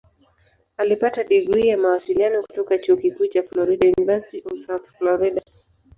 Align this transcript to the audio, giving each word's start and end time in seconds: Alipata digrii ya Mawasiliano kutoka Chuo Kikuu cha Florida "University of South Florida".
Alipata 0.77 1.23
digrii 1.23 1.67
ya 1.67 1.77
Mawasiliano 1.77 2.41
kutoka 2.41 2.77
Chuo 2.77 2.97
Kikuu 2.97 3.27
cha 3.27 3.43
Florida 3.43 3.87
"University 3.97 4.41
of 4.45 4.59
South 4.59 4.87
Florida". 4.97 5.41